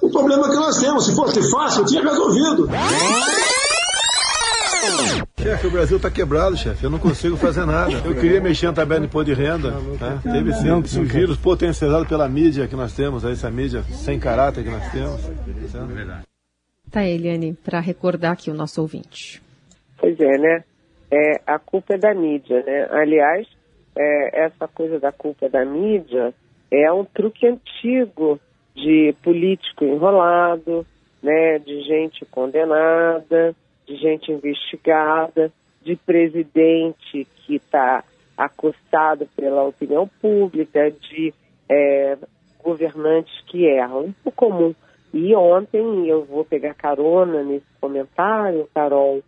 O 0.00 0.10
problema 0.10 0.46
é 0.46 0.50
que 0.50 0.56
nós 0.56 0.78
temos, 0.78 1.06
se 1.06 1.14
fosse 1.14 1.50
fácil, 1.50 1.82
eu 1.82 1.86
tinha 1.86 2.02
resolvido. 2.02 2.68
Chefe, 5.38 5.66
o 5.66 5.70
Brasil 5.70 5.96
está 5.96 6.10
quebrado, 6.10 6.56
chefe. 6.56 6.84
Eu 6.84 6.90
não 6.90 6.98
consigo 6.98 7.36
fazer 7.36 7.64
nada. 7.64 7.92
Eu 8.04 8.14
queria 8.14 8.40
mexer 8.40 8.66
na 8.66 8.72
tabela 8.72 9.00
de 9.00 9.06
imposto 9.06 9.34
de 9.34 9.40
renda. 9.40 9.70
Né? 9.70 10.20
Teve 10.22 10.52
sim, 10.52 11.04
vírus 11.04 11.36
potencializados 11.38 12.08
pela 12.08 12.28
mídia 12.28 12.66
que 12.66 12.76
nós 12.76 12.94
temos, 12.94 13.24
essa 13.24 13.50
mídia 13.50 13.82
sem 13.82 14.18
caráter 14.18 14.64
que 14.64 14.70
nós 14.70 14.90
temos. 14.92 15.20
Verdade. 15.88 16.24
Tá, 16.90 17.04
Eliane, 17.04 17.54
para 17.54 17.80
recordar 17.80 18.32
aqui 18.32 18.50
o 18.50 18.54
nosso 18.54 18.80
ouvinte. 18.80 19.40
Pois 19.98 20.18
é, 20.18 20.38
né? 20.38 20.64
É, 21.10 21.40
a 21.46 21.58
culpa 21.58 21.94
é 21.94 21.98
da 21.98 22.14
mídia, 22.14 22.62
né? 22.64 22.88
Aliás, 22.90 23.46
é, 24.00 24.44
essa 24.44 24.66
coisa 24.68 24.98
da 24.98 25.12
culpa 25.12 25.48
da 25.48 25.64
mídia 25.64 26.32
é 26.70 26.92
um 26.92 27.04
truque 27.04 27.46
antigo 27.46 28.40
de 28.74 29.14
político 29.22 29.84
enrolado, 29.84 30.86
né? 31.22 31.58
De 31.58 31.82
gente 31.82 32.24
condenada 32.26 33.54
de 33.90 33.96
gente 33.96 34.30
investigada, 34.30 35.52
de 35.82 35.96
presidente 35.96 37.26
que 37.44 37.56
está 37.56 38.04
acostado 38.36 39.26
pela 39.36 39.64
opinião 39.64 40.08
pública, 40.20 40.90
de 40.92 41.34
é, 41.68 42.16
governantes 42.62 43.32
que 43.46 43.64
erram. 43.64 44.06
Isso 44.06 44.28
é 44.28 44.30
comum. 44.30 44.72
E 45.12 45.34
ontem 45.34 46.06
eu 46.06 46.24
vou 46.24 46.44
pegar 46.44 46.74
carona 46.74 47.42
nesse 47.42 47.66
comentário, 47.80 48.68
Carol, 48.72 49.22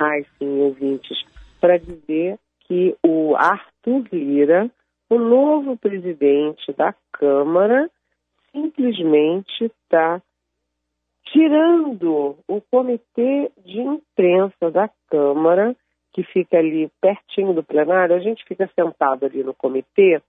Heisen 0.00 0.60
ouvintes, 0.62 1.16
para 1.60 1.78
dizer 1.78 2.38
que 2.66 2.96
o 3.06 3.36
Arthur 3.36 3.77
Lira, 4.12 4.70
o 5.10 5.18
novo 5.18 5.76
presidente 5.76 6.72
da 6.74 6.94
Câmara, 7.12 7.90
simplesmente 8.52 9.64
está 9.64 10.22
tirando 11.32 12.36
o 12.46 12.60
comitê 12.70 13.50
de 13.64 13.80
imprensa 13.80 14.70
da 14.70 14.90
Câmara, 15.08 15.74
que 16.12 16.22
fica 16.22 16.58
ali 16.58 16.90
pertinho 17.00 17.52
do 17.54 17.62
plenário, 17.62 18.14
a 18.14 18.20
gente 18.20 18.44
fica 18.44 18.68
sentado 18.74 19.26
ali 19.26 19.42
no 19.44 19.54
comitê, 19.54 20.20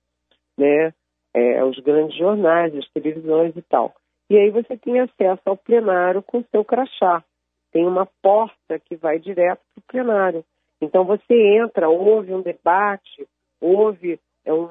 né? 0.57 0.93
É, 1.33 1.63
os 1.63 1.77
grandes 1.79 2.17
jornais, 2.17 2.75
as 2.75 2.89
televisões 2.89 3.55
e 3.55 3.61
tal. 3.61 3.93
E 4.29 4.37
aí 4.37 4.49
você 4.49 4.77
tem 4.77 4.99
acesso 4.99 5.41
ao 5.45 5.57
plenário 5.57 6.21
com 6.23 6.43
seu 6.51 6.65
crachá. 6.65 7.23
tem 7.71 7.85
uma 7.85 8.07
porta 8.21 8.79
que 8.79 8.95
vai 8.95 9.19
direto 9.19 9.61
para 9.73 9.79
o 9.79 9.87
plenário. 9.87 10.43
Então 10.81 11.03
você 11.05 11.33
entra, 11.57 11.89
ouve 11.89 12.33
um 12.33 12.41
debate, 12.41 13.27
ouve, 13.61 14.19
é 14.45 14.53
um, 14.53 14.69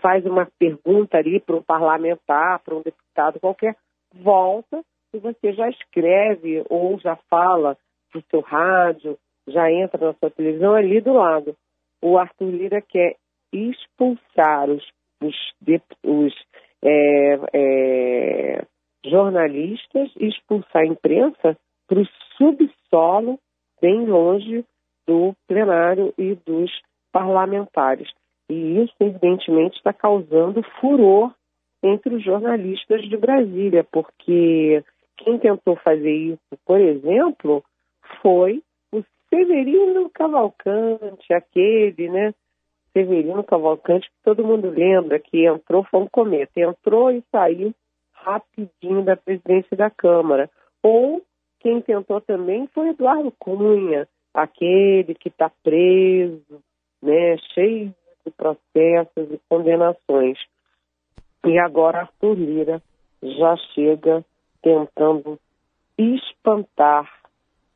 faz 0.00 0.24
uma 0.26 0.48
pergunta 0.58 1.18
ali 1.18 1.40
para 1.40 1.56
um 1.56 1.62
parlamentar, 1.62 2.60
para 2.60 2.74
um 2.74 2.82
deputado 2.82 3.40
qualquer, 3.40 3.76
volta 4.14 4.82
e 5.14 5.18
você 5.18 5.52
já 5.52 5.68
escreve 5.68 6.64
ou 6.68 6.98
já 6.98 7.16
fala 7.28 7.76
para 8.10 8.18
o 8.18 8.24
seu 8.30 8.40
rádio, 8.40 9.18
já 9.46 9.70
entra 9.70 10.06
na 10.06 10.14
sua 10.14 10.30
televisão 10.30 10.74
ali 10.74 11.00
do 11.00 11.12
lado. 11.12 11.56
O 12.00 12.18
Arthur 12.18 12.50
Lira 12.50 12.80
quer 12.80 13.16
expulsar 13.52 14.70
os, 14.70 14.84
os, 15.22 15.36
os 16.04 16.34
é, 16.82 17.38
é, 17.52 18.66
jornalistas, 19.04 20.10
expulsar 20.18 20.82
a 20.82 20.86
imprensa 20.86 21.56
para 21.86 22.00
o 22.00 22.06
subsolo, 22.36 23.38
bem 23.80 24.06
longe 24.06 24.64
do 25.06 25.34
plenário 25.46 26.14
e 26.16 26.34
dos 26.34 26.70
parlamentares. 27.12 28.08
E 28.52 28.82
isso, 28.82 28.94
evidentemente, 29.00 29.76
está 29.76 29.94
causando 29.94 30.62
furor 30.78 31.32
entre 31.82 32.14
os 32.14 32.22
jornalistas 32.22 33.02
de 33.08 33.16
Brasília, 33.16 33.82
porque 33.90 34.84
quem 35.16 35.38
tentou 35.38 35.74
fazer 35.76 36.12
isso, 36.12 36.58
por 36.66 36.78
exemplo, 36.78 37.64
foi 38.20 38.62
o 38.92 39.02
Severino 39.30 40.10
Cavalcante, 40.10 41.32
aquele, 41.32 42.10
né? 42.10 42.34
Severino 42.92 43.42
Cavalcante, 43.42 44.06
que 44.08 44.22
todo 44.22 44.44
mundo 44.44 44.68
lembra 44.68 45.18
que 45.18 45.46
entrou, 45.46 45.82
foi 45.84 46.00
um 46.00 46.08
cometa, 46.08 46.60
entrou 46.60 47.10
e 47.10 47.24
saiu 47.32 47.74
rapidinho 48.12 49.02
da 49.02 49.16
presidência 49.16 49.74
da 49.74 49.88
Câmara. 49.88 50.50
Ou 50.82 51.22
quem 51.60 51.80
tentou 51.80 52.20
também 52.20 52.66
foi 52.74 52.90
Eduardo 52.90 53.32
Cunha, 53.38 54.06
aquele 54.34 55.14
que 55.14 55.28
está 55.30 55.50
preso, 55.62 56.62
né, 57.02 57.38
cheio 57.54 57.94
processos 58.30 59.32
e 59.32 59.40
condenações. 59.48 60.38
E 61.44 61.58
agora 61.58 62.00
Arthur 62.00 62.34
Lira 62.34 62.82
já 63.22 63.56
chega 63.74 64.24
tentando 64.62 65.38
espantar 65.98 67.08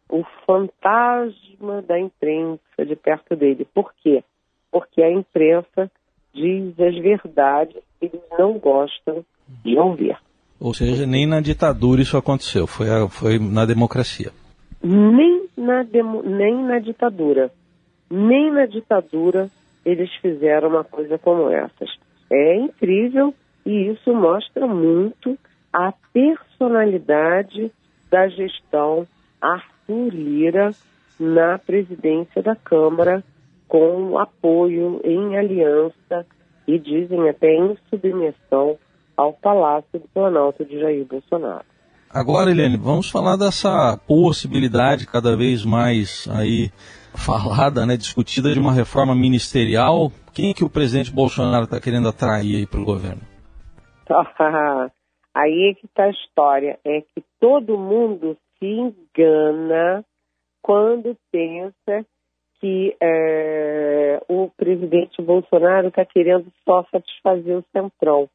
o 0.09 0.23
fantasma 0.47 1.83
da 1.83 1.99
imprensa 1.99 2.85
de 2.87 2.95
perto 2.95 3.35
dele. 3.35 3.67
Por 3.75 3.93
quê? 4.03 4.23
Porque 4.71 5.03
a 5.03 5.11
imprensa 5.11 5.91
diz 6.33 6.79
as 6.79 6.95
verdades 6.97 7.83
que 7.99 8.07
eles 8.07 8.21
não 8.38 8.59
gostam 8.59 9.25
de 9.65 9.76
ouvir. 9.79 10.17
Ou 10.61 10.73
seja, 10.73 11.07
nem 11.07 11.26
na 11.26 11.41
ditadura 11.41 12.00
isso 12.00 12.17
aconteceu, 12.17 12.67
foi, 12.67 12.88
a, 12.88 13.09
foi 13.09 13.38
na 13.38 13.67
democracia. 13.67 14.33
Nem 14.83 15.49
na, 15.57 15.83
demo, 15.83 16.23
nem 16.23 16.65
na 16.65 16.79
ditadura. 16.79 17.50
Nem 18.11 18.53
na 18.53 18.67
ditadura 18.67 19.50
eles 19.87 20.12
fizeram 20.21 20.69
uma 20.69 20.83
coisa 20.83 21.16
como 21.16 21.49
essas. 21.49 21.88
É 22.28 22.57
incrível 22.57 23.33
e 23.64 23.93
isso 23.93 24.12
mostra 24.12 24.66
muito 24.66 25.38
a 25.73 25.93
personalidade 26.12 27.71
da 28.11 28.26
gestão 28.28 29.07
Arthur 29.40 30.12
Lira 30.12 30.73
na 31.21 31.59
presidência 31.59 32.43
da 32.43 32.57
Câmara, 32.57 33.23
com 33.69 34.19
apoio 34.19 35.00
em 35.05 35.37
aliança 35.37 36.26
e 36.66 36.78
dizem 36.78 37.28
até 37.28 37.55
em 37.55 37.76
submissão 37.88 38.76
ao 39.16 39.33
Palácio 39.33 40.00
do 40.00 40.09
Planalto 40.09 40.64
de 40.64 40.81
Jair 40.81 41.05
Bolsonaro. 41.05 41.64
Agora, 42.11 42.50
Helene, 42.50 42.76
vamos 42.76 43.11
falar 43.11 43.37
dessa 43.37 43.99
possibilidade 44.07 45.07
cada 45.07 45.37
vez 45.37 45.64
mais 45.64 46.28
aí 46.33 46.71
falada, 47.15 47.87
né, 47.87 47.97
discutida 47.97 48.53
de 48.53 48.59
uma 48.59 48.73
reforma 48.73 49.15
ministerial. 49.15 50.11
Quem 50.35 50.53
que 50.53 50.64
o 50.64 50.71
presidente 50.71 51.12
Bolsonaro 51.12 51.64
está 51.64 51.81
querendo 51.81 52.09
atrair 52.09 52.57
aí 52.57 52.66
para 52.66 52.81
o 52.81 52.85
governo? 52.85 53.21
aí 55.35 55.71
é 55.71 55.75
que 55.75 55.87
está 55.87 56.05
a 56.05 56.11
história, 56.11 56.79
é 56.85 57.01
que 57.01 57.25
todo 57.40 57.79
mundo 57.79 58.37
se 58.59 58.66
engana 58.66 60.05
quando 60.62 61.16
pensa 61.31 62.05
que 62.61 62.97
é, 63.01 64.21
o 64.29 64.51
presidente 64.57 65.21
Bolsonaro 65.23 65.88
está 65.88 66.05
querendo 66.05 66.53
só 66.64 66.85
satisfazer 66.90 67.57
o 67.59 67.64
Centrão. 67.73 68.29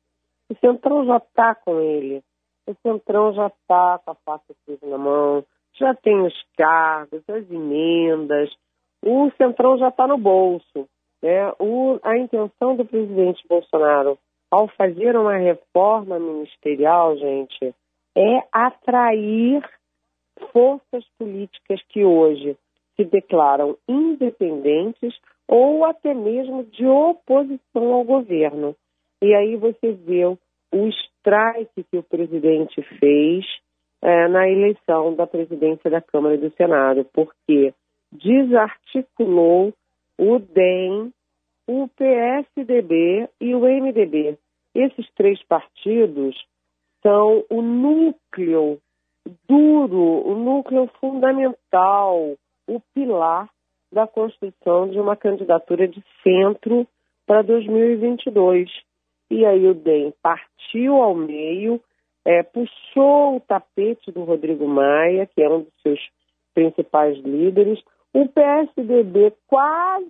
O 0.50 0.56
Centrão 0.56 1.06
já 1.06 1.18
está 1.18 1.56
com 1.56 1.80
ele. 1.80 2.24
O 2.68 2.76
Centrão 2.84 3.34
já 3.34 3.48
está 3.48 4.00
com 4.06 4.12
a 4.12 4.16
faca 4.24 4.54
na 4.84 4.98
mão, 4.98 5.44
já 5.82 5.94
tem 5.96 6.22
os 6.22 6.34
cargos, 6.56 7.22
as 7.28 7.52
emendas. 7.52 8.50
O 9.04 9.30
Centrão 9.38 9.78
já 9.78 9.90
está 9.90 10.08
no 10.08 10.18
bolso. 10.18 10.88
Né? 11.22 11.52
O, 11.60 12.00
a 12.04 12.18
intenção 12.18 12.76
do 12.76 12.86
presidente 12.86 13.46
Bolsonaro 13.48 14.18
ao 14.50 14.68
fazer 14.68 15.16
uma 15.18 15.38
reforma 15.38 16.20
ministerial, 16.20 17.18
gente, 17.18 17.74
é 18.16 18.44
atrair 18.52 19.64
forças 20.52 21.06
políticas 21.18 21.82
que 21.90 22.04
hoje 22.04 22.58
se 22.96 23.06
declaram 23.06 23.78
independentes 23.88 25.14
ou 25.48 25.86
até 25.86 26.14
mesmo 26.14 26.64
de 26.66 26.86
oposição 26.86 27.94
ao 27.94 28.04
governo. 28.04 28.76
E 29.22 29.34
aí 29.34 29.56
você 29.56 29.94
vê 29.94 30.26
o 30.26 30.38
strike 30.74 31.84
que 31.84 31.98
o 31.98 32.04
presidente 32.04 32.82
fez 33.00 33.46
é, 34.02 34.28
na 34.28 34.50
eleição 34.50 35.14
da 35.16 35.28
presidência 35.28 35.90
da 35.90 36.02
Câmara 36.02 36.36
e 36.36 36.40
do 36.40 36.52
Senado, 36.56 37.06
porque 37.14 37.74
desarticulou 38.12 39.74
o 40.18 40.40
DEM, 40.40 41.12
o 41.68 41.88
PSDB 41.88 43.30
e 43.40 43.56
o 43.56 43.62
MDB. 43.62 44.38
Esses 44.74 45.10
três 45.16 45.42
partidos 45.44 46.36
são 47.02 47.44
o 47.50 47.62
núcleo 47.62 48.80
duro, 49.48 50.28
o 50.28 50.36
núcleo 50.36 50.90
fundamental, 51.00 52.36
o 52.68 52.80
pilar 52.94 53.50
da 53.92 54.08
construção 54.08 54.90
de 54.90 55.00
uma 55.00 55.16
candidatura 55.16 55.88
de 55.88 56.04
centro 56.24 56.88
para 57.26 57.42
2022. 57.42 58.70
E 59.30 59.46
aí 59.46 59.68
o 59.68 59.74
DEM 59.74 60.14
partiu 60.22 60.96
ao 60.96 61.16
meio, 61.16 61.82
é, 62.26 62.44
puxou 62.44 63.38
o 63.38 63.40
tapete 63.40 64.12
do 64.12 64.24
Rodrigo 64.24 64.68
Maia, 64.68 65.26
que 65.26 65.42
é 65.42 65.50
um 65.50 65.62
dos 65.62 65.74
seus 65.82 66.00
principais 66.54 67.18
líderes. 67.20 67.82
O 68.14 68.28
PSDB 68.28 69.34
quase 69.48 70.08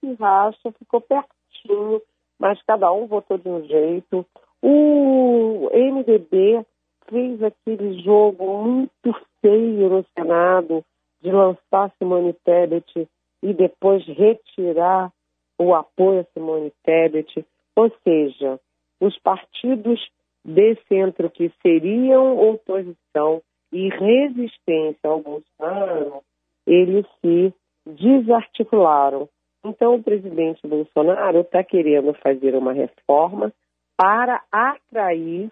se 0.00 0.14
racha, 0.14 0.72
ficou 0.78 1.00
pertinho, 1.00 2.02
mas 2.38 2.60
cada 2.62 2.92
um 2.92 3.06
votou 3.06 3.38
de 3.38 3.48
um 3.48 3.64
jeito. 3.64 4.26
O 4.60 5.70
MDB 5.72 6.64
fez 7.08 7.42
aquele 7.42 8.02
jogo 8.02 8.64
muito 8.64 9.14
feio 9.40 9.88
no 9.88 10.04
Senado 10.16 10.84
de 11.22 11.30
lançar 11.30 11.92
Simone 11.98 12.34
Tebet 12.44 13.08
e 13.42 13.54
depois 13.54 14.04
retirar 14.06 15.12
o 15.58 15.74
apoio 15.74 16.20
a 16.20 16.24
Simone 16.32 16.72
Tebet. 16.82 17.46
Ou 17.76 17.90
seja, 18.02 18.58
os 19.00 19.18
partidos 19.20 20.00
de 20.44 20.76
centro 20.88 21.30
que 21.30 21.50
seriam 21.62 22.38
oposição 22.38 23.42
e 23.72 23.88
resistência 23.88 25.08
ao 25.08 25.20
Bolsonaro, 25.20 26.22
eles 26.66 27.06
se 27.20 27.52
desarticularam. 27.86 29.28
Então, 29.64 29.94
o 29.94 30.02
presidente 30.02 30.66
Bolsonaro 30.66 31.40
está 31.40 31.64
querendo 31.64 32.12
fazer 32.14 32.54
uma 32.54 32.72
reforma 32.72 33.52
para 33.96 34.42
atrair 34.52 35.50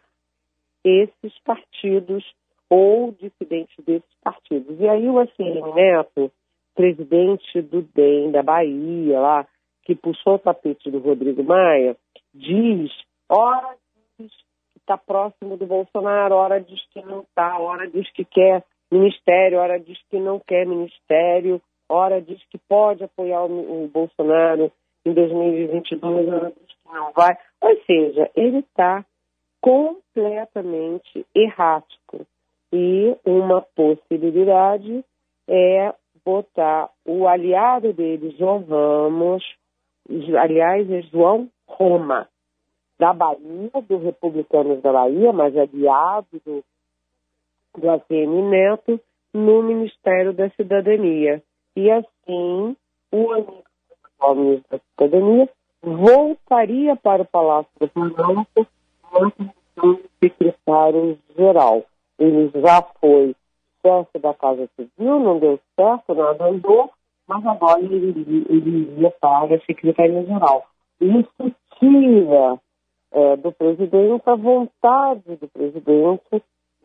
esses 0.85 1.39
partidos 1.45 2.25
ou 2.69 3.13
dissidentes 3.13 3.77
desses 3.85 4.15
partidos. 4.23 4.79
E 4.81 4.89
aí 4.89 5.09
o 5.09 5.19
ACM 5.19 5.75
Neto, 5.75 6.31
presidente 6.75 7.61
do 7.63 7.83
DEM 7.83 8.31
da 8.31 8.43
Bahia, 8.43 9.21
lá, 9.21 9.47
que 9.85 9.95
puxou 9.95 10.35
o 10.35 10.39
tapete 10.39 10.91
do 10.91 10.99
Rodrigo 10.99 11.43
Maia, 11.43 11.97
diz, 12.35 12.91
ora 13.29 13.77
diz 14.19 14.33
está 14.93 14.99
próximo 14.99 15.57
do 15.57 15.67
Bolsonaro, 15.67 16.35
ora 16.35 16.61
diz 16.61 16.81
que 16.93 17.01
não 17.03 17.21
está, 17.21 17.59
ora 17.59 17.89
diz 17.89 18.11
que 18.13 18.25
quer 18.25 18.63
ministério, 18.91 19.59
ora 19.59 19.81
diz 19.81 19.99
que 20.11 20.19
não 20.19 20.39
quer 20.39 20.67
ministério, 20.67 21.61
ora 21.89 22.21
diz 22.21 22.43
que 22.51 22.59
pode 22.59 23.03
apoiar 23.03 23.45
o, 23.45 23.85
o 23.85 23.89
Bolsonaro 23.89 24.71
em 25.05 25.13
2022, 25.13 26.29
ora 26.29 26.53
diz 26.53 26.77
que 26.77 26.93
não 26.95 27.13
vai. 27.13 27.37
Ou 27.61 27.77
seja, 27.85 28.31
ele 28.37 28.59
está 28.59 29.05
completamente 29.61 31.27
errático. 31.35 32.27
E 32.73 33.17
uma 33.25 33.63
possibilidade 33.75 35.05
é 35.49 35.95
botar 36.25 36.91
o 37.05 37.27
aliado 37.27 37.93
dele, 37.93 38.35
João 38.39 38.65
Ramos, 38.65 39.45
aliás, 40.39 40.91
é 40.91 41.03
João 41.03 41.49
Roma, 41.67 42.29
da 43.03 43.13
Bahia, 43.13 43.71
do 43.89 43.99
Republicanos 43.99 44.81
da 44.81 44.93
Bahia, 44.93 45.33
mas 45.33 45.57
aliado 45.57 46.41
do, 46.47 46.63
do 47.77 47.91
ACM 47.91 48.49
Neto, 48.49 49.01
no 49.35 49.61
Ministério 49.61 50.33
da 50.33 50.49
Cidadania. 50.51 51.43
E 51.75 51.91
assim, 51.91 52.77
o 53.11 53.33
atual 53.33 54.37
ministro 54.37 54.69
da 54.71 54.79
Cidadania 54.79 55.49
voltaria 55.83 56.95
para 56.95 57.23
o 57.23 57.27
Palácio 57.27 57.73
do 57.81 57.89
Planalto 57.89 58.69
de 59.83 60.05
secretário-geral. 60.23 61.85
Ele 62.21 62.53
já 62.55 62.83
foi 63.01 63.35
chefe 63.85 64.19
da 64.21 64.33
Casa 64.33 64.71
Civil, 64.77 65.19
não 65.19 65.41
deu 65.41 65.59
certo, 65.75 66.15
nada 66.15 66.47
andou, 66.47 66.89
mas 67.27 67.45
agora 67.45 67.81
ele, 67.81 68.47
ele 68.49 68.93
iria 68.93 69.11
para 69.21 69.57
a 69.57 69.61
Secretaria-Geral. 69.67 70.65
Isso 71.01 71.53
tira 71.81 72.61
é, 73.13 73.37
do 73.37 73.53
presidente 73.53 74.23
a 74.27 74.35
vontade 74.35 75.37
do 75.37 75.49
presidente 75.49 76.43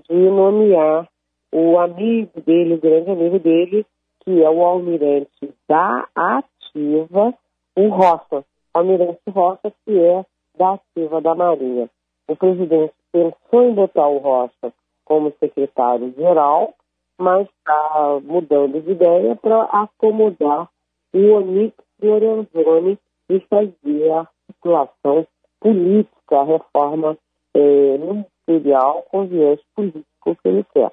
de 0.09 0.15
nomear 0.29 1.07
o 1.51 1.77
amigo 1.79 2.41
dele, 2.41 2.75
o 2.75 2.79
grande 2.79 3.11
amigo 3.11 3.39
dele, 3.39 3.85
que 4.19 4.43
é 4.43 4.49
o 4.49 4.63
almirante 4.63 5.53
da 5.67 6.07
ativa, 6.13 7.33
o 7.75 7.87
Roça. 7.87 8.45
Almirante 8.73 9.21
Roça, 9.29 9.71
que 9.85 9.97
é 9.97 10.25
da 10.57 10.73
ativa 10.73 11.21
da 11.21 11.33
Marinha. 11.33 11.89
O 12.27 12.35
presidente 12.35 12.93
pensou 13.11 13.63
em 13.63 13.73
botar 13.73 14.07
o 14.07 14.17
Roça 14.17 14.73
como 15.05 15.33
secretário-geral, 15.39 16.73
mas 17.17 17.47
está 17.47 18.19
mudando 18.21 18.81
de 18.81 18.91
ideia 18.91 19.35
para 19.37 19.63
acomodar 19.63 20.69
o 21.13 21.31
Onix 21.31 21.73
Lorenzoni 22.01 22.99
e 23.29 23.39
fazer 23.49 24.11
a 24.11 24.27
articulação 24.49 25.25
política, 25.59 26.37
a 26.39 26.43
reforma 26.43 27.17
é, 27.55 27.97
ministerial 27.97 29.03
com 29.09 29.27
viés 29.27 29.59
político 29.75 30.35
que 30.41 30.47
ele 30.47 30.65
quer. 30.73 30.91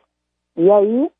E 0.56 0.70
aí 0.70 1.10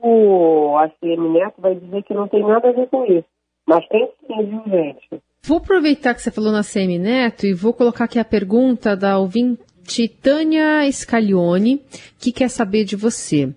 o 0.00 0.76
ACM 0.78 1.32
Neto 1.32 1.60
vai 1.60 1.74
dizer 1.74 2.02
que 2.04 2.14
não 2.14 2.28
tem 2.28 2.42
nada 2.42 2.68
a 2.68 2.72
ver 2.72 2.88
com 2.88 3.04
isso. 3.04 3.28
Mas 3.66 3.86
tem 3.88 4.08
sim, 4.26 4.46
viu, 4.46 4.62
gente? 4.66 5.22
Vou 5.46 5.58
aproveitar 5.58 6.14
que 6.14 6.22
você 6.22 6.30
falou 6.30 6.52
na 6.52 6.60
ACM 6.60 6.98
Neto 6.98 7.46
e 7.46 7.54
vou 7.54 7.72
colocar 7.72 8.04
aqui 8.04 8.18
a 8.18 8.24
pergunta 8.24 8.96
da 8.96 9.18
ouvinte 9.18 9.62
Tânia 10.08 10.90
Scaglione, 10.92 11.82
que 12.18 12.30
quer 12.30 12.48
saber 12.48 12.84
de 12.84 12.94
você. 12.94 13.52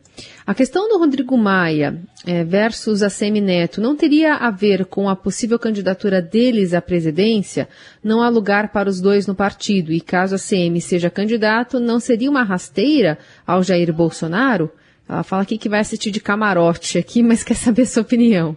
A 0.48 0.54
questão 0.54 0.88
do 0.88 0.98
Rodrigo 0.98 1.38
Maia 1.38 2.02
é, 2.26 2.44
versus 2.44 3.04
a 3.04 3.10
Semi 3.10 3.42
Neto 3.42 3.82
não 3.82 3.96
teria 3.96 4.36
a 4.36 4.50
ver 4.50 4.86
com 4.86 5.10
a 5.10 5.16
possível 5.16 5.60
candidatura 5.60 6.22
deles 6.22 6.74
à 6.74 6.82
presidência? 6.82 7.68
Não 8.04 8.22
há 8.22 8.30
lugar 8.30 8.72
para 8.72 8.90
os 8.90 9.02
dois 9.02 9.28
no 9.28 9.36
partido 9.36 9.92
e 9.92 10.00
caso 10.00 10.36
a 10.36 10.40
CM 10.40 10.80
seja 10.80 11.10
candidato, 11.10 11.80
não 11.80 12.00
seria 12.00 12.30
uma 12.30 12.44
rasteira 12.44 13.18
ao 13.46 13.62
Jair 13.62 13.94
Bolsonaro? 13.94 14.72
Ela 15.08 15.24
fala 15.24 15.42
aqui 15.42 15.58
que 15.58 15.70
vai 15.70 15.82
assistir 15.82 16.12
de 16.12 16.22
camarote 16.22 16.98
aqui, 16.98 17.22
mas 17.24 17.44
quer 17.44 17.56
saber 17.56 17.86
sua 17.86 18.04
opinião. 18.04 18.56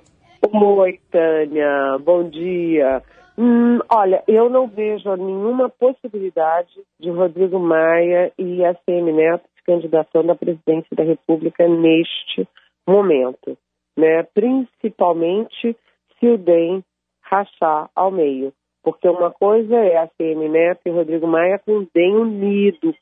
Oi, 0.52 1.00
Tânia. 1.10 1.98
Bom 2.04 2.28
dia. 2.28 3.02
Hum, 3.36 3.80
olha, 3.90 4.22
eu 4.28 4.48
não 4.48 4.68
vejo 4.68 5.12
nenhuma 5.16 5.68
possibilidade 5.68 6.80
de 7.00 7.10
Rodrigo 7.10 7.58
Maia 7.58 8.32
e 8.38 8.64
a 8.64 8.74
CM 8.74 9.12
Neto 9.12 9.44
se 9.56 9.64
candidatando 9.64 10.30
à 10.30 10.36
presidência 10.36 10.96
da 10.96 11.02
República 11.02 11.66
neste 11.66 12.46
momento, 12.86 13.58
né? 13.96 14.22
Principalmente 14.22 15.76
se 16.18 16.28
o 16.28 16.38
DEM 16.38 16.84
rachar 17.22 17.90
ao 17.94 18.12
meio. 18.12 18.52
Porque 18.84 19.08
uma 19.08 19.32
coisa 19.32 19.74
é 19.76 19.96
a 19.96 20.08
CM 20.08 20.48
Neto 20.48 20.82
e 20.86 20.90
Rodrigo 20.90 21.26
Maia 21.26 21.58
com 21.58 21.78
o 21.78 21.88
DEM 21.92 22.14
unido, 22.14 22.94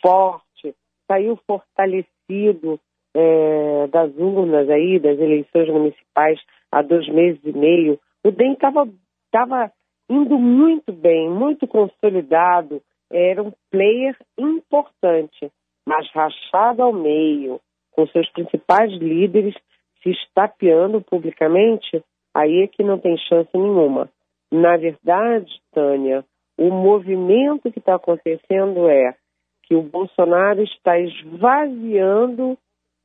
forte, 0.00 0.72
saiu 1.08 1.36
fortalecido 1.46 2.78
é, 3.12 3.86
das 3.88 4.14
urnas 4.16 4.68
aí, 4.70 5.00
das 5.00 5.18
eleições 5.18 5.68
municipais 5.68 6.38
há 6.70 6.82
dois 6.82 7.08
meses 7.08 7.40
e 7.44 7.52
meio. 7.52 7.98
O 8.22 8.30
DEM 8.30 8.52
estava 8.52 8.86
estava 9.34 9.72
indo 10.08 10.38
muito 10.38 10.92
bem, 10.92 11.28
muito 11.28 11.66
consolidado, 11.66 12.80
era 13.10 13.42
um 13.42 13.52
player 13.68 14.16
importante, 14.38 15.50
mas 15.84 16.08
rachado 16.12 16.82
ao 16.82 16.92
meio, 16.92 17.60
com 17.90 18.06
seus 18.06 18.30
principais 18.30 18.92
líderes 18.92 19.54
se 20.02 20.10
estapeando 20.10 21.00
publicamente, 21.00 22.02
aí 22.32 22.62
é 22.62 22.66
que 22.68 22.84
não 22.84 22.98
tem 22.98 23.16
chance 23.18 23.50
nenhuma. 23.54 24.08
Na 24.52 24.76
verdade, 24.76 25.60
Tânia, 25.72 26.24
o 26.56 26.70
movimento 26.70 27.72
que 27.72 27.80
está 27.80 27.96
acontecendo 27.96 28.88
é 28.88 29.16
que 29.64 29.74
o 29.74 29.82
Bolsonaro 29.82 30.62
está 30.62 30.98
esvaziando 30.98 32.56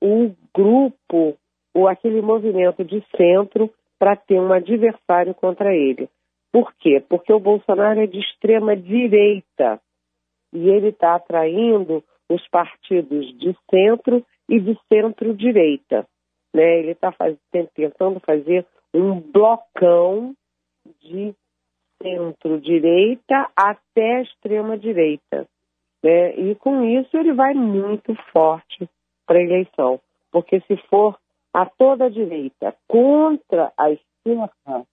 o 0.02 0.32
grupo, 0.54 1.36
ou 1.74 1.88
aquele 1.88 2.22
movimento 2.22 2.84
de 2.84 3.04
centro, 3.16 3.70
para 3.98 4.16
ter 4.16 4.40
um 4.40 4.54
adversário 4.54 5.34
contra 5.34 5.74
ele. 5.74 6.10
Por 6.52 6.74
quê? 6.76 7.04
Porque 7.08 7.32
o 7.32 7.40
Bolsonaro 7.40 8.00
é 8.00 8.08
de 8.08 8.20
extrema 8.20 8.76
direita 8.76 9.80
e 10.54 10.70
ele 10.70 10.90
está 10.90 11.16
atraindo 11.16 12.04
os 12.30 12.48
partidos 12.48 13.38
de 13.38 13.56
centro 13.70 14.26
e 14.48 14.60
de 14.60 14.78
centro-direita. 14.92 16.08
Né? 16.54 16.80
Ele 16.80 16.92
está 16.92 17.12
faz... 17.12 17.38
tentando 17.52 18.20
fazer 18.20 18.66
um 18.94 19.20
blocão 19.20 20.36
de 21.02 21.34
centro-direita 22.02 23.50
até 23.56 24.22
extrema-direita. 24.22 25.48
Né? 26.04 26.36
E 26.36 26.56
com 26.56 26.84
isso 26.84 27.16
ele 27.16 27.34
vai 27.34 27.54
muito 27.54 28.16
forte 28.32 28.90
para 29.28 29.38
a 29.38 29.44
eleição. 29.44 30.00
Porque 30.32 30.62
se 30.62 30.78
for 30.88 31.18
a 31.54 31.66
toda 31.66 32.10
direita 32.10 32.76
contra 32.88 33.72
a 33.78 33.92
esquerda, 33.92 34.86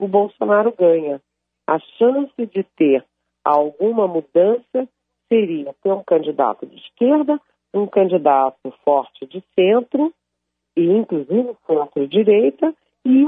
o 0.00 0.08
Bolsonaro 0.08 0.74
ganha. 0.76 1.20
A 1.68 1.78
chance 1.78 2.46
de 2.46 2.64
ter 2.76 3.04
alguma 3.44 4.08
mudança 4.08 4.88
seria 5.28 5.74
ter 5.82 5.92
um 5.92 6.02
candidato 6.02 6.66
de 6.66 6.76
esquerda, 6.76 7.38
um 7.72 7.86
candidato 7.86 8.72
forte 8.84 9.26
de 9.26 9.44
centro, 9.54 10.12
e 10.76 10.82
inclusive 10.82 11.54
centro-direita, 11.66 12.74
e 13.04 13.26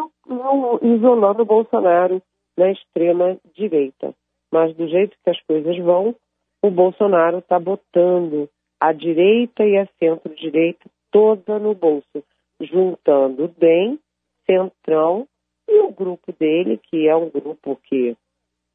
isolando 0.83 1.43
o 1.43 1.47
Bolsonaro 1.47 2.21
na 2.57 2.71
extrema 2.71 3.37
direita. 3.55 4.15
Mas 4.51 4.75
do 4.75 4.89
jeito 4.89 5.17
que 5.23 5.31
as 5.31 5.41
coisas 5.43 5.77
vão, 5.79 6.17
o 6.63 6.71
Bolsonaro 6.71 7.39
está 7.39 7.59
botando 7.59 8.49
a 8.81 8.93
direita 8.93 9.65
e 9.65 9.77
a 9.77 9.87
centro-direita 9.99 10.91
toda 11.11 11.59
no 11.59 11.75
bolso, 11.75 12.25
juntando 12.61 13.49
bem, 13.59 13.99
centrão 14.47 15.29
e 15.69 15.81
o 15.81 15.93
grupo 15.93 16.33
dele, 16.39 16.81
que 16.91 17.09
é 17.09 17.17
um 17.17 17.31
grupo 17.31 17.79
que, 17.89 18.17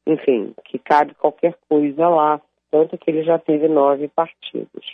enfim, 0.06 0.54
que 0.64 0.78
cabe 0.78 1.14
qualquer 1.14 1.56
coisa 1.68 2.08
lá, 2.08 2.40
tanto 2.70 2.96
que 2.98 3.10
ele 3.10 3.22
já 3.24 3.38
teve 3.38 3.68
nove 3.68 4.08
partidos. 4.08 4.84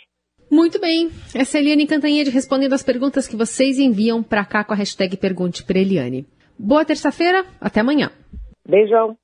Muito 0.51 0.79
bem. 0.79 1.09
Essa 1.35 1.57
é 1.57 1.59
a 1.59 1.61
Eliane 1.61 1.87
Cantanhede 1.87 2.29
respondendo 2.29 2.73
as 2.73 2.83
perguntas 2.83 3.27
que 3.27 3.35
vocês 3.35 3.79
enviam 3.79 4.21
para 4.21 4.45
cá 4.45 4.63
com 4.63 4.73
a 4.73 4.75
hashtag 4.75 5.17
Pergunte 5.17 5.65
para 5.65 5.79
Eliane. 5.79 6.25
Boa 6.57 6.85
terça-feira, 6.85 7.45
até 7.59 7.81
amanhã. 7.81 8.11
Beijão. 8.67 9.17